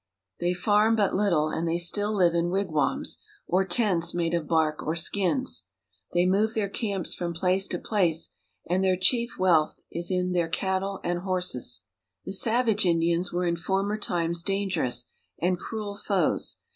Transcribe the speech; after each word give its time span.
They 0.39 0.55
farm 0.55 0.95
but 0.95 1.13
little, 1.13 1.49
and 1.49 1.67
they 1.67 1.77
still 1.77 2.11
live 2.11 2.33
in 2.33 2.49
wig 2.49 2.69
wams, 2.71 3.17
or 3.45 3.63
tents 3.67 4.15
made 4.15 4.33
of 4.33 4.47
bark 4.47 4.81
or 4.81 4.95
skins. 4.95 5.65
They 6.13 6.25
move 6.25 6.55
their 6.55 6.69
camps 6.69 7.13
from 7.13 7.35
place 7.35 7.67
to 7.67 7.77
place, 7.77 8.31
and 8.67 8.83
their 8.83 8.97
chief 8.97 9.37
wealth 9.37 9.75
is 9.91 10.09
in 10.09 10.31
their 10.31 10.49
cattle 10.49 11.01
and 11.03 11.19
horses. 11.19 11.81
The 12.25 12.33
savage 12.33 12.83
Indians 12.83 13.31
were 13.31 13.45
in 13.45 13.57
former 13.57 13.99
times 13.99 14.41
dangerous 14.41 15.05
and 15.39 15.59
cruel 15.59 15.95
foes. 15.95 16.57